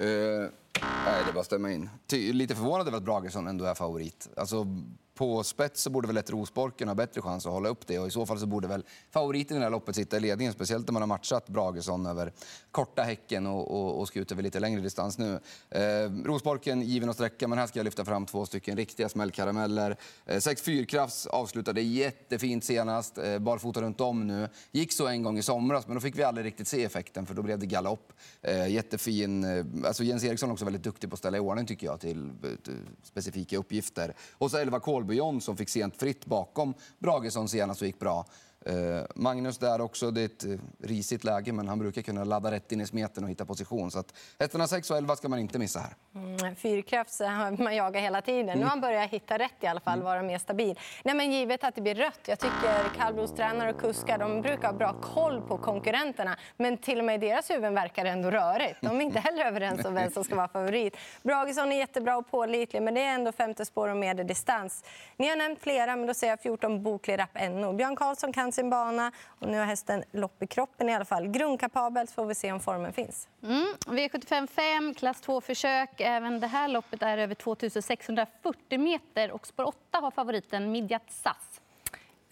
Uh, 0.00 0.48
nej, 1.04 1.22
det 1.24 1.30
är 1.30 1.32
bara 1.32 1.40
att 1.40 1.46
stämma 1.46 1.72
in. 1.72 1.90
Ty, 2.06 2.32
lite 2.32 2.54
förvånad 2.54 2.88
över 2.88 2.98
att 2.98 3.04
Bragesson 3.04 3.46
ändå 3.46 3.64
är 3.64 3.74
favorit. 3.74 4.28
Alltså, 4.36 4.66
på 5.18 5.44
spets 5.44 5.82
så 5.82 5.90
borde 5.90 6.06
väl 6.06 6.16
ett 6.16 6.30
Rosborken 6.30 6.88
ha 6.88 6.94
bättre 6.94 7.22
chans 7.22 7.46
att 7.46 7.52
hålla 7.52 7.68
upp 7.68 7.86
det. 7.86 7.98
Och 7.98 8.06
I 8.06 8.10
så 8.10 8.26
fall 8.26 8.38
så 8.38 8.46
borde 8.46 8.68
väl 8.68 8.84
favoriten 9.10 9.56
i 9.56 9.60
det 9.60 9.64
här 9.64 9.70
loppet 9.70 9.96
sitta 9.96 10.16
i 10.16 10.20
ledningen. 10.20 10.52
Speciellt 10.52 10.86
när 10.86 10.92
man 10.92 11.02
har 11.02 11.06
matchat 11.06 11.48
Bragesson 11.48 12.06
över 12.06 12.32
korta 12.70 13.02
häcken 13.02 13.46
och, 13.46 13.70
och, 13.70 14.00
och 14.00 14.14
skjuter 14.14 14.34
över 14.34 14.42
lite 14.42 14.60
längre 14.60 14.80
distans 14.80 15.18
nu. 15.18 15.40
Eh, 15.70 15.80
Rosborken 16.24 16.82
given 16.82 17.08
att 17.08 17.14
sträcka, 17.14 17.48
men 17.48 17.58
här 17.58 17.66
ska 17.66 17.78
jag 17.78 17.84
lyfta 17.84 18.04
fram 18.04 18.26
två 18.26 18.46
stycken 18.46 18.76
riktiga 18.76 19.08
smällkarameller. 19.08 19.96
Eh, 20.26 20.38
sex 20.38 20.62
Fyrkrafts 20.62 21.26
avslutade 21.26 21.80
jättefint 21.80 22.64
senast, 22.64 23.18
eh, 23.18 23.38
barfota 23.38 23.82
runt 23.82 24.00
om 24.00 24.26
nu. 24.26 24.48
Gick 24.72 24.92
så 24.92 25.06
en 25.06 25.22
gång 25.22 25.38
i 25.38 25.42
somras, 25.42 25.86
men 25.86 25.94
då 25.94 26.00
fick 26.00 26.18
vi 26.18 26.22
aldrig 26.22 26.46
riktigt 26.46 26.68
se 26.68 26.84
effekten 26.84 27.26
för 27.26 27.34
då 27.34 27.42
blev 27.42 27.58
det 27.58 27.66
galopp. 27.66 28.12
Eh, 28.42 28.68
jättefin. 28.68 29.44
Eh, 29.44 29.64
alltså 29.84 30.04
Jens 30.04 30.24
Eriksson 30.24 30.48
är 30.48 30.52
också 30.52 30.64
väldigt 30.64 30.82
duktig 30.82 31.10
på 31.10 31.14
att 31.14 31.18
ställa 31.18 31.36
i 31.36 31.40
ordning 31.40 31.66
tycker 31.66 31.86
jag 31.86 32.00
till, 32.00 32.30
till 32.64 32.78
specifika 33.02 33.56
uppgifter. 33.56 34.14
Och 34.32 34.50
så 34.50 34.56
11 34.56 34.80
Kolb 34.80 35.07
Bouillon 35.08 35.40
som 35.40 35.56
fick 35.56 35.68
sent 35.68 35.96
fritt 35.96 36.26
bakom 36.26 36.74
Bragesson 36.98 37.48
senast 37.48 37.80
och 37.80 37.86
gick 37.86 37.98
bra. 37.98 38.26
Eh, 38.68 39.04
Magnus 39.14 39.58
där 39.58 39.80
också, 39.80 40.10
det 40.10 40.20
är 40.20 40.24
ett 40.24 40.44
eh, 40.44 40.50
risigt 40.82 41.24
läge 41.24 41.52
men 41.52 41.68
han 41.68 41.78
brukar 41.78 42.02
kunna 42.02 42.24
ladda 42.24 42.50
rätt 42.50 42.72
in 42.72 42.80
i 42.80 42.86
smeten 42.86 43.24
och 43.24 43.30
hitta 43.30 43.44
position. 43.44 43.90
Så 43.90 43.98
att 43.98 44.14
hästarna 44.38 44.66
6 44.66 44.90
och 44.90 44.96
11 44.96 45.16
ska 45.16 45.28
man 45.28 45.38
inte 45.38 45.58
missa 45.58 45.80
här. 45.80 45.94
Mm, 46.14 46.56
fyrkrafts 46.56 47.20
man 47.58 47.76
jagar 47.76 48.00
hela 48.00 48.22
tiden. 48.22 48.58
Nu 48.58 48.64
har 48.64 48.70
han 48.70 48.80
börjat 48.80 49.10
hitta 49.10 49.38
rätt 49.38 49.54
i 49.60 49.66
alla 49.66 49.80
fall, 49.80 50.02
vara 50.02 50.22
mer 50.22 50.38
stabil. 50.38 50.78
Nej, 51.04 51.14
men 51.14 51.32
givet 51.32 51.64
att 51.64 51.74
det 51.74 51.80
blir 51.80 51.94
rött. 51.94 52.20
Jag 52.26 52.38
tycker 52.38 52.96
kallblodstränare 52.96 53.70
och 53.70 53.80
kuskar 53.80 54.18
de 54.18 54.42
brukar 54.42 54.68
ha 54.68 54.72
bra 54.72 54.92
koll 55.00 55.42
på 55.42 55.58
konkurrenterna. 55.58 56.36
Men 56.56 56.76
till 56.76 56.98
och 56.98 57.04
med 57.04 57.24
i 57.24 57.28
deras 57.28 57.50
huvuden 57.50 57.74
verkar 57.74 58.04
det 58.04 58.10
ändå 58.10 58.30
rörigt. 58.30 58.78
De 58.80 58.96
är 58.96 59.04
inte 59.04 59.20
heller 59.20 59.44
överens 59.44 59.84
om 59.84 59.94
vem 59.94 60.10
som 60.10 60.24
ska 60.24 60.34
vara 60.34 60.48
favorit. 60.48 60.96
Bragesson 61.22 61.72
är 61.72 61.76
jättebra 61.76 62.16
och 62.16 62.30
pålitlig, 62.30 62.82
men 62.82 62.94
det 62.94 63.00
är 63.00 63.14
ändå 63.14 63.32
femte 63.32 63.64
spår 63.64 63.88
och 63.88 63.96
medeldistans. 63.96 64.84
Ni 65.16 65.28
har 65.28 65.36
nämnt 65.36 65.60
flera, 65.60 65.96
men 65.96 66.06
då 66.06 66.14
säger 66.14 66.32
jag 66.32 66.40
14 66.40 66.82
Boklig 66.82 67.18
Rapp 67.18 67.50
NO. 67.50 67.72
Björn 67.72 67.96
Karlsson 67.96 68.32
kan 68.32 68.52
sin 68.58 68.70
bana 68.70 69.12
och 69.28 69.48
nu 69.48 69.58
har 69.58 69.64
hästen 69.64 70.04
lopp 70.12 70.42
i 70.42 70.46
kroppen 70.46 70.88
i 70.88 70.94
alla 70.94 71.04
fall. 71.04 71.26
Grundkapabelt 71.28 72.10
får 72.10 72.26
vi 72.26 72.34
se 72.34 72.52
om 72.52 72.60
formen 72.60 72.92
finns. 72.92 73.28
Mm. 73.42 73.66
V75 73.86 74.46
5, 74.46 74.94
klass 74.94 75.22
2-försök. 75.22 76.00
Även 76.00 76.40
det 76.40 76.46
här 76.46 76.68
loppet 76.68 77.02
är 77.02 77.18
över 77.18 77.34
2640 77.34 78.78
meter 78.78 79.30
och 79.30 79.46
spår 79.46 79.64
8 79.64 79.98
har 79.98 80.10
favoriten 80.10 80.72
Midjat 80.72 81.10
Sass 81.10 81.60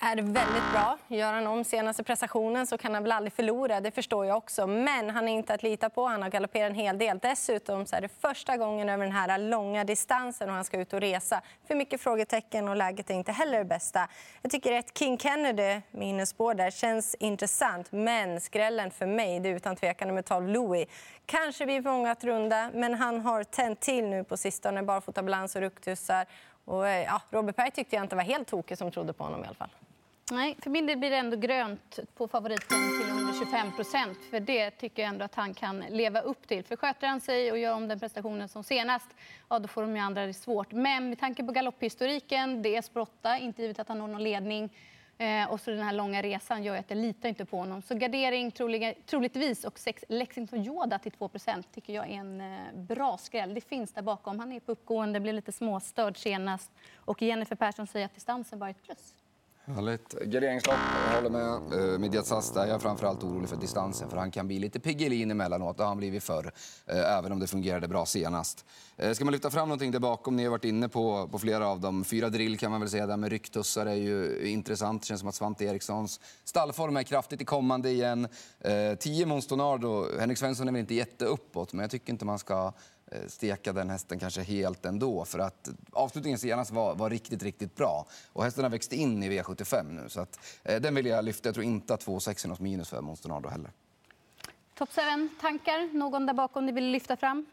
är 0.00 0.16
väldigt 0.16 0.72
bra. 0.72 0.98
Gör 1.08 1.32
han 1.32 1.46
om 1.46 1.64
senaste 1.64 2.02
prestationen 2.02 2.66
så 2.66 2.78
kan 2.78 2.94
han 2.94 3.02
väl 3.02 3.12
aldrig 3.12 3.32
förlora, 3.32 3.80
det 3.80 3.90
förstår 3.90 4.26
jag 4.26 4.36
också. 4.36 4.66
Men 4.66 5.10
han 5.10 5.28
är 5.28 5.32
inte 5.32 5.54
att 5.54 5.62
lita 5.62 5.90
på, 5.90 6.06
han 6.06 6.22
har 6.22 6.30
galopperat 6.30 6.70
en 6.70 6.74
hel 6.76 6.98
del. 6.98 7.18
Dessutom 7.18 7.86
så 7.86 7.96
är 7.96 8.00
det 8.00 8.08
första 8.08 8.56
gången 8.56 8.88
över 8.88 9.04
den 9.04 9.12
här 9.12 9.38
långa 9.38 9.84
distansen 9.84 10.48
och 10.48 10.54
han 10.54 10.64
ska 10.64 10.80
ut 10.80 10.92
och 10.92 11.00
resa. 11.00 11.42
För 11.68 11.74
mycket 11.74 12.00
frågetecken 12.00 12.68
och 12.68 12.76
läget 12.76 13.10
är 13.10 13.14
inte 13.14 13.32
heller 13.32 13.58
det 13.58 13.64
bästa. 13.64 14.08
Jag 14.42 14.50
tycker 14.50 14.78
att 14.78 14.98
King 14.98 15.18
Kennedy, 15.18 15.80
minnesspår 15.90 16.54
där, 16.54 16.70
känns 16.70 17.14
intressant. 17.14 17.92
Men 17.92 18.40
skrällen 18.40 18.90
för 18.90 19.06
mig, 19.06 19.40
det 19.40 19.48
är 19.48 19.54
utan 19.54 19.76
tvekan 19.76 20.08
nummer 20.08 20.22
12 20.22 20.48
Louis. 20.48 20.88
Kanske 21.26 21.66
blir 21.66 21.82
många 21.82 22.10
att 22.10 22.24
runda, 22.24 22.70
men 22.74 22.94
han 22.94 23.20
har 23.20 23.44
tänt 23.44 23.80
till 23.80 24.04
nu 24.04 24.24
på 24.24 24.36
sistone. 24.36 24.82
Barfotabalans 24.82 25.56
och 25.56 25.62
rucktussar. 25.62 26.26
Och, 26.66 26.88
eh, 26.88 27.04
ja, 27.04 27.22
Robert 27.30 27.56
Berg 27.56 27.70
tyckte 27.70 27.96
jag 27.96 28.04
inte 28.04 28.16
var 28.16 28.22
helt 28.22 28.48
tokig 28.48 28.78
som 28.78 28.90
trodde 28.90 29.12
på 29.12 29.24
honom 29.24 29.44
i 29.44 29.46
alla 29.46 29.54
fall. 29.54 29.70
Nej, 30.30 30.56
för 30.62 30.70
min 30.70 30.86
del 30.86 30.98
blir 30.98 31.10
det 31.10 31.16
ändå 31.16 31.36
grönt 31.36 31.98
på 32.16 32.28
favoriten 32.28 32.78
till 33.00 33.12
under 33.12 33.32
25 33.44 33.76
procent. 33.76 34.18
För 34.30 34.40
det 34.40 34.70
tycker 34.70 35.02
jag 35.02 35.08
ändå 35.08 35.24
att 35.24 35.34
han 35.34 35.54
kan 35.54 35.80
leva 35.80 36.20
upp 36.20 36.48
till. 36.48 36.64
För 36.64 36.76
sköter 36.76 37.06
han 37.06 37.20
sig 37.20 37.52
och 37.52 37.58
gör 37.58 37.74
om 37.74 37.88
den 37.88 38.00
prestationen 38.00 38.48
som 38.48 38.64
senast, 38.64 39.06
ja 39.48 39.58
då 39.58 39.68
får 39.68 39.82
de 39.82 39.96
ju 39.96 40.02
andra 40.02 40.26
det 40.26 40.34
svårt. 40.34 40.72
Men 40.72 41.08
med 41.08 41.18
tanke 41.18 41.44
på 41.44 41.52
galopphistoriken, 41.52 42.62
det 42.62 42.76
är 42.76 42.82
sprotta, 42.82 43.38
inte 43.38 43.62
givet 43.62 43.78
att 43.78 43.88
han 43.88 43.98
når 43.98 44.08
någon 44.08 44.22
ledning. 44.22 44.70
Eh, 45.18 45.50
och 45.50 45.60
så 45.60 45.70
den 45.70 45.82
här 45.82 45.92
långa 45.92 46.22
resan 46.22 46.62
gör 46.62 46.76
att 46.76 46.90
jag 46.90 46.98
litar 46.98 47.28
inte 47.28 47.44
på 47.44 47.56
honom. 47.58 47.82
Så 47.82 47.94
gardering 47.94 48.50
troliga, 48.50 48.94
troligtvis 49.06 49.64
och 49.64 49.78
sex 49.78 50.04
Lexington 50.08 50.64
Yoda 50.64 50.98
till 50.98 51.12
2% 51.12 51.64
tycker 51.74 51.92
jag 51.92 52.10
är 52.10 52.14
en 52.14 52.40
eh, 52.40 52.74
bra 52.74 53.18
skräll. 53.18 53.54
Det 53.54 53.60
finns 53.60 53.92
där 53.92 54.02
bakom. 54.02 54.38
Han 54.38 54.52
är 54.52 54.60
på 54.60 54.72
uppgående, 54.72 55.20
blev 55.20 55.34
lite 55.34 55.52
småstörd 55.52 56.16
senast. 56.16 56.70
Och 56.94 57.22
Jennifer 57.22 57.56
Persson 57.56 57.86
säger 57.86 58.06
att 58.06 58.14
distansen 58.14 58.58
var 58.58 58.68
ett 58.68 58.82
plus. 58.82 59.14
Härligt. 59.74 60.12
Garderingslopp, 60.12 60.76
jag 61.08 61.14
håller 61.14 61.30
med. 61.30 61.78
Uh, 61.78 61.98
Midjat 61.98 62.26
Sasta 62.26 62.64
är 62.64 62.68
jag 62.68 62.82
framförallt 62.82 63.22
orolig 63.22 63.48
för 63.48 63.56
distansen 63.56 64.10
för 64.10 64.16
han 64.16 64.30
kan 64.30 64.46
bli 64.46 64.58
lite 64.58 64.80
Piggelin 64.80 65.30
emellanåt. 65.30 65.76
Det 65.76 65.82
har 65.82 65.88
han 65.88 65.96
blivit 65.96 66.22
förr, 66.22 66.52
uh, 66.92 67.18
även 67.18 67.32
om 67.32 67.40
det 67.40 67.46
fungerade 67.46 67.88
bra 67.88 68.06
senast. 68.06 68.64
Uh, 69.02 69.12
ska 69.12 69.24
man 69.24 69.32
lyfta 69.32 69.50
fram 69.50 69.68
någonting 69.68 69.90
där 69.90 69.98
bakom? 69.98 70.36
Ni 70.36 70.44
har 70.44 70.50
varit 70.50 70.64
inne 70.64 70.88
på, 70.88 71.28
på 71.28 71.38
flera 71.38 71.68
av 71.68 71.80
dem. 71.80 72.04
Fyra 72.04 72.28
drill 72.28 72.58
kan 72.58 72.70
man 72.70 72.80
väl 72.80 72.90
säga, 72.90 73.06
där 73.06 73.16
med 73.16 73.30
rycktussar 73.30 73.86
är 73.86 73.94
ju 73.94 74.48
intressant. 74.48 75.02
Det 75.02 75.06
känns 75.06 75.20
som 75.20 75.28
att 75.28 75.34
Svante 75.34 75.64
Erikssons 75.64 76.20
stallform 76.44 76.96
är 76.96 77.02
kraftigt 77.02 77.40
i 77.40 77.44
kommande 77.44 77.90
igen. 77.90 78.28
Uh, 78.66 78.96
tio 78.98 79.26
Monstonardo, 79.26 80.18
Henrik 80.18 80.38
Svensson 80.38 80.68
är 80.68 80.72
väl 80.72 80.80
inte 80.80 80.94
jätteuppåt, 80.94 81.72
men 81.72 81.80
jag 81.80 81.90
tycker 81.90 82.12
inte 82.12 82.24
man 82.24 82.38
ska 82.38 82.72
steka 83.26 83.72
den 83.72 83.90
hästen 83.90 84.18
kanske 84.18 84.42
helt 84.42 84.84
ändå. 84.84 85.24
För 85.24 85.38
att 85.38 85.68
avslutningen 85.92 86.38
senast 86.38 86.70
var, 86.70 86.94
var 86.94 87.10
riktigt, 87.10 87.42
riktigt 87.42 87.74
bra. 87.74 88.06
Och 88.32 88.44
hästen 88.44 88.64
har 88.64 88.70
växt 88.70 88.92
in 88.92 89.22
i 89.22 89.28
V75 89.30 89.92
nu. 89.92 90.08
Så 90.08 90.20
att, 90.20 90.38
eh, 90.64 90.80
den 90.80 90.94
vill 90.94 91.06
jag 91.06 91.24
lyfta. 91.24 91.48
Jag 91.48 91.54
tror 91.54 91.64
inte 91.64 91.94
att 91.94 92.04
2,6 92.04 92.44
är 92.44 92.48
något 92.48 92.60
minus 92.60 92.88
för 92.88 93.00
Monster 93.00 93.50
heller. 93.50 93.70
Top 94.74 94.88
7-tankar? 94.88 95.98
Någon 95.98 96.26
där 96.26 96.34
bakom 96.34 96.66
ni 96.66 96.72
vill 96.72 96.90
lyfta 96.90 97.16
fram? 97.16 97.46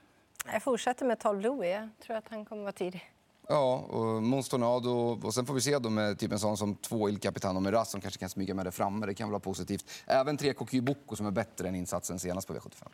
Jag 0.46 0.64
fortsätter 0.64 1.06
med 1.06 1.20
12 1.20 1.42
Louis. 1.42 1.70
Jag 1.70 1.90
tror 2.06 2.18
att 2.18 2.28
han 2.30 2.46
kommer 2.46 2.62
vara 2.62 2.72
tidig. 2.72 3.14
Ja, 3.48 3.76
och 3.76 4.24
Monstornado. 4.24 5.20
Och 5.24 5.34
sen 5.34 5.46
får 5.46 5.54
vi 5.54 5.62
se 5.62 5.80
då 5.80 5.90
med 5.90 6.20
typ 6.20 6.32
en 6.32 6.40
sån 6.40 6.58
som 6.58 6.76
två 6.76 7.10
Il 7.10 7.20
Capitano 7.20 7.60
Miraz 7.60 7.92
som 7.92 8.02
kanske 8.02 8.20
kan 8.20 8.30
smyga 8.30 8.54
med 8.54 8.66
det 8.66 8.72
framme. 8.72 9.06
Det 9.06 9.14
kan 9.14 9.30
vara 9.30 9.40
positivt. 9.40 9.92
Även 10.06 10.38
tre 10.38 10.54
Cocu 10.54 10.82
Bocco 10.82 11.16
som 11.16 11.26
är 11.26 11.32
bättre 11.32 11.68
än 11.68 11.76
insatsen 11.76 12.20
senast 12.20 12.48
på 12.48 12.54
V75. 12.54 12.88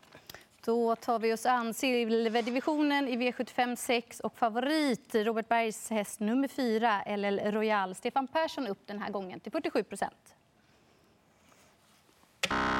Då 0.65 0.95
tar 0.95 1.19
vi 1.19 1.33
oss 1.33 1.45
an 1.45 1.73
silverdivisionen 1.73 3.07
i 3.07 3.15
V75 3.15 3.75
6 3.75 4.19
och 4.19 4.37
favorit 4.37 5.15
Robert 5.15 5.47
Bergs 5.47 5.89
häst 5.89 6.19
nummer 6.19 6.47
4, 6.47 7.03
LL 7.17 7.51
Royal. 7.51 7.95
Stefan 7.95 8.27
Persson 8.27 8.67
upp 8.67 8.87
den 8.87 8.99
här 8.99 9.09
gången 9.09 9.39
till 9.39 9.51
47 9.51 9.83
procent. 9.83 10.35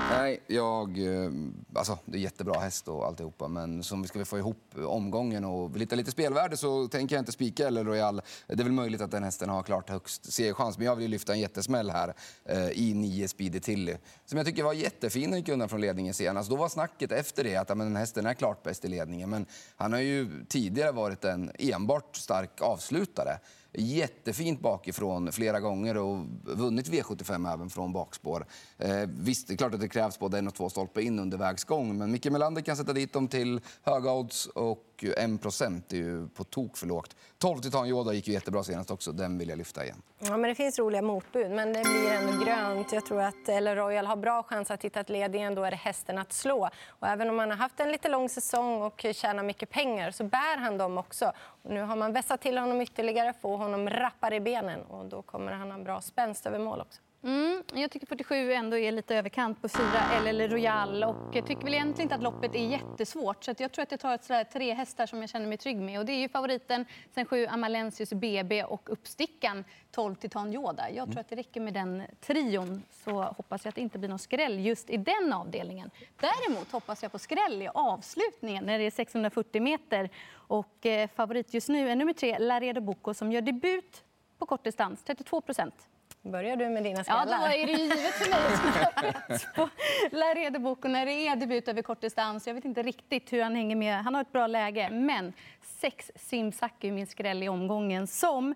Nej, 0.10 0.39
jag... 0.48 0.98
Eh, 1.00 1.32
alltså, 1.75 1.98
det 2.06 2.18
är 2.18 2.22
jättebra 2.22 2.60
häst 2.60 2.88
och 2.88 3.06
alltihopa, 3.06 3.48
men 3.48 3.84
som 3.84 4.01
vi 4.01 4.08
ska 4.08 4.25
få 4.25 4.38
ihop 4.38 4.75
omgången 4.75 5.46
och 5.46 5.78
lite, 5.78 5.96
lite 5.96 6.12
spelvärde 6.12 6.58
så 6.58 6.88
tänker 6.88 7.16
jag 7.16 7.22
inte 7.22 7.32
spika 7.32 7.68
eller 7.68 7.84
Royal. 7.84 8.22
Det 8.48 8.54
är 8.54 8.63
väl 8.63 8.72
möjligt 8.72 9.01
att 9.01 9.12
den 9.12 9.24
hästen 9.24 9.50
har 9.50 9.63
klart 9.63 9.89
högst 9.89 10.34
segerchans, 10.34 10.78
men 10.78 10.88
jag 10.88 10.96
vill 10.96 11.12
lyfta 11.12 11.34
en 11.34 11.39
jättesmäll 11.39 11.89
här 11.89 12.13
eh, 12.46 12.70
i 12.70 12.94
9 12.94 13.28
Speedy 13.28 13.60
Tilly. 13.60 13.96
Som 14.25 14.38
jag 14.38 14.48
tycker 14.48 14.63
var 14.63 14.74
jättefin 14.74 15.32
och 15.32 15.38
gick 15.38 15.50
undan 15.50 15.70
från 15.70 15.82
ledningen 15.82 16.13
senast. 16.13 16.50
Då 16.50 16.56
var 16.56 16.70
snacket 16.70 17.12
efter 17.12 17.44
det 17.44 17.56
att 17.56 17.70
ja, 17.70 17.75
men, 17.75 17.88
den 17.88 17.96
hästen 17.96 18.25
är 18.25 18.34
klart 18.34 18.63
bäst 18.63 18.86
i 18.86 18.88
ledningen, 18.88 19.30
men 19.30 19.46
han 19.75 19.94
har 19.94 20.00
ju 20.00 20.46
tidigare 20.46 20.92
varit 20.92 21.25
en 21.25 21.51
enbart 21.60 22.16
stark 22.16 22.62
avslutare 22.62 23.39
jättefint 23.74 24.60
bakifrån 24.60 25.32
flera 25.32 25.60
gånger 25.60 25.98
och 25.98 26.26
vunnit 26.44 26.90
V75 26.90 27.54
även 27.54 27.70
från 27.70 27.94
bakspår. 27.94 28.46
Eh, 28.78 28.92
visst, 29.06 29.48
det 29.48 29.54
är 29.54 29.58
klart 29.58 29.74
att 29.74 29.80
det 29.80 29.88
krävs 29.88 30.20
både 30.20 30.38
en 30.38 30.48
och 30.48 30.54
två 30.54 30.70
stolpar 30.70 31.02
in 31.02 31.20
under 31.20 31.38
vägsgång, 31.38 31.98
men 31.98 32.12
Micke 32.12 32.26
Melander 32.26 32.62
kan 32.62 32.78
sätta 32.78 32.94
dit 32.94 33.14
dem 33.14 33.28
till 33.28 33.62
höga 33.84 34.14
odds 34.14 34.46
och 34.46 35.04
1 35.18 35.42
procent 35.42 35.94
är 35.94 35.98
ju 35.98 36.28
på 36.28 36.44
tok 36.44 36.78
för 36.78 36.88
lågt. 36.88 37.16
12 37.38 37.60
Titan 37.60 37.88
Yoda 37.88 38.14
gick 38.14 38.28
ju 38.28 38.34
jättebra 38.34 38.64
senast 38.64 38.92
också, 38.92 39.12
den 39.12 39.38
vill 39.38 39.50
jag 39.50 39.58
lyfta 39.58 39.84
igen. 39.84 40.02
Ja, 40.20 40.38
men 40.38 40.50
det 40.50 40.56
finns 40.56 40.80
roliga 40.80 41.02
motbud, 41.02 41.52
men 41.52 41.74
det 41.74 41.82
blir 41.82 42.12
ändå 42.12 42.46
grönt. 42.46 42.92
Jag 42.92 43.06
tror 43.06 43.22
att 43.22 43.50
El 43.50 43.68
Royal 43.68 44.06
har 44.06 44.16
bra 44.16 44.44
chans 44.44 44.72
att 44.72 44.84
hitta 44.84 45.00
ett 45.00 45.10
led 45.10 45.36
igen. 45.36 45.56
då 45.56 45.64
är 45.64 45.72
det 45.72 45.78
hästen 45.78 46.18
att 46.18 46.34
slå. 46.34 46.70
Och 46.88 47.08
även 47.08 47.30
om 47.30 47.40
han 47.40 47.50
har 47.50 47.58
haft 47.58 47.80
en 47.80 47.92
lite 47.92 48.10
lång 48.10 48.30
säsong 48.30 48.82
och 48.82 49.06
tjänar 49.14 49.44
mycket 49.44 49.70
pengar 49.70 50.12
så 50.12 50.24
bär 50.24 50.58
han 50.58 50.78
dem 50.78 50.98
också. 50.98 51.32
Nu 51.62 51.82
har 51.82 51.96
man 51.96 52.13
vässat 52.13 52.42
till 52.42 52.58
honom 52.58 52.82
ytterligare, 52.82 53.34
få 53.34 53.58
honom 53.58 53.89
rappare 53.89 54.36
i 54.36 54.39
benen 54.39 54.82
och 54.82 55.06
då 55.06 55.22
kommer 55.22 55.51
han 55.51 55.72
ha 55.72 55.78
bra 55.78 56.01
spänst 56.01 56.46
över 56.46 56.60
mål 56.60 56.82
också. 56.82 57.01
Mm, 57.24 57.64
jag 57.74 57.92
tycker 57.92 58.08
47 58.08 58.54
ändå 58.54 58.78
är 58.78 58.92
lite 58.92 59.16
överkant 59.16 59.62
på 59.62 59.70
4 59.70 59.84
eller 60.18 60.50
Royal 60.50 61.04
och 61.04 61.36
jag 61.36 61.48
tycker 61.48 61.64
väl 61.64 61.74
egentligen 61.74 62.06
inte 62.06 62.16
att 62.16 62.24
loppet 62.24 62.56
är 62.56 62.68
jättesvårt 62.68 63.44
så 63.44 63.54
jag 63.58 63.72
tror 63.72 63.84
att 63.84 63.92
jag 63.92 64.00
tar 64.00 64.16
ett 64.16 64.24
sådär, 64.24 64.44
tre 64.44 64.74
hästar 64.74 65.06
som 65.06 65.22
jag 65.22 65.30
känner 65.30 65.48
mig 65.48 65.58
trygg 65.58 65.78
med 65.78 66.00
och 66.00 66.06
det 66.06 66.12
är 66.12 66.18
ju 66.18 66.30
favoriten 66.30 66.86
sen 67.16 67.26
7 67.26 67.48
Amalensius 67.48 68.14
BB 68.14 68.64
och 68.64 68.90
uppstickan 68.90 69.64
12 69.92 70.16
Titan 70.16 70.54
Yoda. 70.54 70.90
Jag 70.90 70.96
tror 70.96 71.08
mm. 71.08 71.22
att 71.22 71.30
det 71.30 71.36
räcker 71.36 71.62
med 71.62 71.74
den 71.74 72.04
trion 72.22 72.84
så 72.92 73.22
hoppas 73.22 73.66
jag 73.66 73.70
att 73.70 73.76
det 73.76 73.82
inte 73.82 74.00
blir 74.00 74.10
någon 74.10 74.20
skräll 74.20 74.60
just 74.60 74.90
i 74.90 74.98
den 74.98 75.34
avdelningen. 75.34 75.90
Däremot 76.20 76.72
hoppas 76.72 77.04
jag 77.04 77.12
på 77.12 77.20
skräll 77.20 77.62
i 77.62 77.70
avslutningen 77.74 78.66
när 78.66 78.80
det 78.80 78.86
är 78.86 78.92
640 78.92 79.62
meter 79.62 80.10
och 80.32 80.86
eh, 80.86 81.10
favorit 81.16 81.54
just 81.54 81.70
nu 81.70 81.90
är 81.90 81.96
nummer 81.96 82.14
3 82.14 82.40
Laredo 82.40 82.82
Bocco 82.82 83.14
som 83.14 83.32
gör 83.32 83.42
debut 83.42 84.04
på 84.38 84.46
kortdistans, 84.46 85.04
32 85.04 85.42
procent. 85.42 85.88
Börjar 86.22 86.56
du 86.56 86.70
med 86.70 86.84
dina 86.84 87.04
skallar? 87.04 87.32
Ja, 87.32 87.48
då 87.48 87.54
är 87.54 87.66
det 87.66 87.72
givet 87.72 88.14
för 88.14 88.30
mig 88.30 89.40
som 89.40 89.54
på 89.56 89.70
Laredo 90.12 90.88
när 90.88 91.06
det 91.06 91.28
är 91.28 91.36
debut 91.36 91.68
över 91.68 91.82
kortdistans. 91.82 92.48
Jag 92.48 92.54
vet 92.54 92.66
inte 92.66 92.84
riktigt 92.84 93.34
hur 93.34 93.44
han 93.44 93.56
hänger 93.56 93.76
med. 93.76 94.04
Han 94.04 94.16
har 94.16 94.22
ett 94.22 94.32
bra 94.32 94.48
läge, 94.48 94.90
men 94.90 95.34
sex 95.62 96.12
Simsaki 96.16 96.88
är 96.88 96.92
min 96.92 97.08
skräll 97.08 97.44
i 97.44 97.50
omgången 97.50 98.08
som 98.08 98.56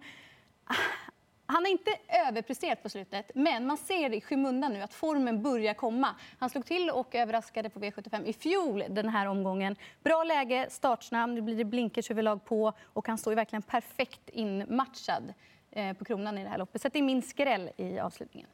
han 1.45 1.63
har 1.63 1.71
inte 1.71 1.91
överpresterat 2.27 2.83
på 2.83 2.89
slutet, 2.89 3.31
men 3.35 3.65
man 3.65 3.77
ser 3.77 4.13
i 4.13 4.21
skymundan 4.21 4.73
nu 4.73 4.81
att 4.81 4.93
formen 4.93 5.43
börjar 5.43 5.73
komma. 5.73 6.15
Han 6.39 6.49
slog 6.49 6.65
till 6.65 6.89
och 6.89 7.15
överraskade 7.15 7.69
på 7.69 7.79
V75 7.79 8.25
i 8.25 8.33
fjol 8.33 8.83
den 8.89 9.09
här 9.09 9.25
omgången. 9.25 9.75
Bra 10.03 10.23
läge, 10.23 10.67
startsnabb, 10.69 11.29
nu 11.29 11.41
blir 11.41 11.55
det 11.55 11.65
blinkers 11.65 12.11
överlag 12.11 12.45
på 12.45 12.73
och 12.83 13.07
han 13.07 13.17
står 13.17 13.31
ju 13.31 13.35
verkligen 13.35 13.61
perfekt 13.61 14.29
inmatchad. 14.29 15.33
Eh, 15.75 15.93
på 15.93 16.05
kronan 16.05 16.37
i 16.37 16.43
det 16.43 16.49
här 16.49 16.57
loppet. 16.57 16.81
Så 16.81 16.89
det 16.89 16.99
är 16.99 17.03
min 17.03 17.21
skräll 17.21 17.69
i 17.77 17.99
avslutningen. 17.99 18.49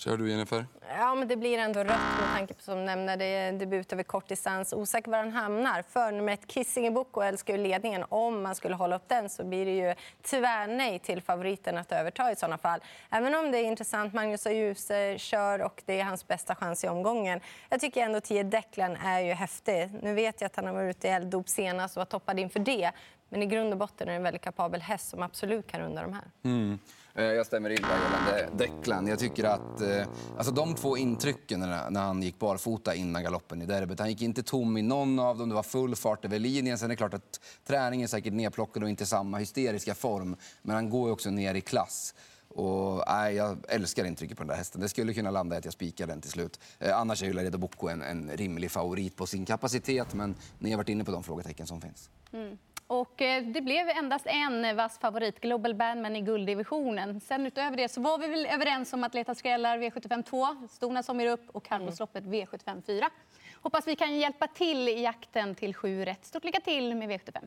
Kör 0.00 0.16
du, 0.16 0.30
Jennifer? 0.30 0.66
Ja, 0.88 1.14
men 1.14 1.28
det 1.28 1.36
blir 1.36 1.58
ändå 1.58 1.80
rött 1.80 2.20
med 2.20 2.28
tanke 2.36 2.54
på 2.54 2.62
som 2.62 2.84
nämnde, 2.84 3.16
det 3.16 3.24
är 3.24 3.52
debut 3.52 3.92
över 3.92 4.02
kortdistans. 4.02 4.72
Osäker 4.72 5.10
var 5.10 5.18
han 5.18 5.32
hamnar. 5.32 5.82
För 5.82 6.12
nummer 6.12 6.32
ett, 6.32 6.46
Kissing 6.46 6.94
Boko 6.94 7.20
älskar 7.20 7.56
ju 7.56 7.62
ledningen. 7.62 8.04
Om 8.08 8.42
man 8.42 8.54
skulle 8.54 8.74
hålla 8.74 8.96
upp 8.96 9.08
den 9.08 9.28
så 9.28 9.44
blir 9.44 9.66
det 9.66 9.76
ju 9.76 9.94
tvärnej 10.22 10.98
till 10.98 11.22
favoriten 11.22 11.78
att 11.78 11.92
överta 11.92 12.32
i 12.32 12.36
sådana 12.36 12.58
fall. 12.58 12.80
Även 13.10 13.34
om 13.34 13.50
det 13.50 13.58
är 13.58 13.64
intressant, 13.64 14.14
Magnus 14.14 14.46
och 14.46 14.52
Djuse 14.52 15.18
kör 15.18 15.62
och 15.62 15.82
det 15.86 16.00
är 16.00 16.04
hans 16.04 16.28
bästa 16.28 16.54
chans 16.54 16.84
i 16.84 16.88
omgången. 16.88 17.40
Jag 17.68 17.80
tycker 17.80 18.00
ändå 18.02 18.20
10 18.20 18.42
Declan 18.42 18.96
är 18.96 19.20
ju 19.20 19.32
häftig. 19.32 19.90
Nu 20.02 20.14
vet 20.14 20.40
jag 20.40 20.46
att 20.46 20.56
han 20.56 20.66
har 20.66 20.72
varit 20.72 20.96
ute 20.96 21.08
i 21.08 21.10
elddop 21.10 21.48
senast 21.48 21.96
och 21.96 22.00
var 22.00 22.04
toppad 22.04 22.38
inför 22.38 22.60
det. 22.60 22.90
Men 23.28 23.42
i 23.42 23.46
grund 23.46 23.72
och 23.72 23.78
botten 23.78 24.08
är 24.08 24.12
det 24.12 24.16
en 24.16 24.22
väldigt 24.22 24.42
kapabel 24.42 24.80
häst 24.80 25.08
som 25.08 25.22
absolut 25.22 25.66
kan 25.66 25.80
runda 25.80 26.02
de 26.02 26.12
här. 26.12 26.30
Mm. 26.44 26.78
Eh, 27.14 27.24
jag 27.24 27.46
stämmer 27.46 27.70
in 27.70 27.82
där 27.82 27.98
gällande 28.02 28.64
Declan. 28.64 29.06
Jag 29.06 29.18
tycker 29.18 29.44
att 29.44 29.80
eh, 29.80 30.06
alltså 30.36 30.52
de 30.52 30.74
två 30.74 30.96
intrycken 30.96 31.60
när, 31.60 31.90
när 31.90 32.00
han 32.00 32.22
gick 32.22 32.38
barfota 32.38 32.94
innan 32.94 33.22
galoppen 33.22 33.62
i 33.62 33.66
derbyt. 33.66 33.98
Han 33.98 34.08
gick 34.08 34.22
inte 34.22 34.42
tom 34.42 34.76
i 34.76 34.82
någon 34.82 35.18
av 35.18 35.38
dem. 35.38 35.48
Det 35.48 35.54
var 35.54 35.62
full 35.62 35.96
fart 35.96 36.24
över 36.24 36.38
linjen. 36.38 36.78
Sen 36.78 36.86
är 36.86 36.88
det 36.88 36.96
klart 36.96 37.14
att 37.14 37.40
träningen 37.66 38.04
är 38.04 38.08
säkert 38.08 38.32
nedplockad 38.32 38.82
och 38.82 38.88
inte 38.88 39.06
samma 39.06 39.38
hysteriska 39.38 39.94
form. 39.94 40.36
Men 40.62 40.74
han 40.74 40.90
går 40.90 41.08
ju 41.08 41.12
också 41.12 41.30
ner 41.30 41.54
i 41.54 41.60
klass. 41.60 42.14
Och, 42.54 43.04
nej, 43.06 43.34
jag 43.34 43.58
älskar 43.68 44.04
intrycket 44.04 44.36
på 44.36 44.42
den 44.42 44.48
där 44.48 44.56
hästen. 44.56 44.80
Det 44.80 44.88
skulle 44.88 45.14
kunna 45.14 45.30
landa 45.30 45.56
i 45.56 45.58
att 45.58 45.64
jag 45.64 45.74
spikar 45.74 46.06
den 46.06 46.20
till 46.20 46.30
slut. 46.30 46.60
Eh, 46.78 46.98
annars 46.98 47.22
är 47.22 47.26
ju 47.26 47.32
Laredo 47.32 47.58
Bocco 47.58 47.88
en, 47.88 48.02
en 48.02 48.30
rimlig 48.34 48.70
favorit 48.70 49.16
på 49.16 49.26
sin 49.26 49.46
kapacitet. 49.46 50.14
Men 50.14 50.34
ni 50.58 50.70
har 50.70 50.76
varit 50.76 50.88
inne 50.88 51.04
på 51.04 51.12
de 51.12 51.22
frågetecken 51.22 51.66
som 51.66 51.80
finns. 51.80 52.10
Mm. 52.32 52.58
Och 52.90 53.22
eh, 53.22 53.42
det 53.42 53.60
blev 53.60 53.88
endast 53.88 54.26
en 54.26 54.76
vass 54.76 54.98
favorit, 54.98 55.40
Global 55.40 55.74
Bandman 55.74 56.16
i 56.16 56.20
gulddivisionen. 56.20 57.20
Sen 57.20 57.46
utöver 57.46 57.76
det 57.76 57.88
så 57.88 58.00
var 58.00 58.18
vi 58.18 58.26
väl 58.26 58.46
överens 58.46 58.92
om 58.92 59.04
att 59.04 59.14
leta 59.14 59.34
skrällar 59.34 59.78
V75 59.78 60.22
2, 60.22 60.46
Storna 60.68 61.02
som 61.02 61.20
ger 61.20 61.30
upp 61.30 61.50
och 61.52 61.64
kallblodsloppet 61.64 62.24
V75 62.24 62.82
4. 62.86 63.10
Hoppas 63.54 63.86
vi 63.86 63.96
kan 63.96 64.16
hjälpa 64.16 64.46
till 64.46 64.88
i 64.88 65.02
jakten 65.02 65.54
till 65.54 65.74
sju 65.74 66.04
rätt. 66.04 66.24
Stort 66.24 66.44
lycka 66.44 66.60
till 66.60 66.94
med 66.94 67.10
V75. 67.10 67.46